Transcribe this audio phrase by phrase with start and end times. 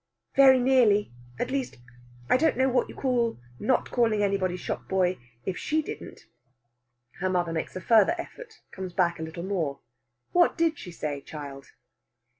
[0.35, 1.77] "Very nearly at least,
[2.27, 6.21] I don't know what you call not calling anybody shop boy if she didn't."
[7.19, 9.79] Her mother makes a further effort comes back a little more.
[10.31, 11.67] "What did she say, child?"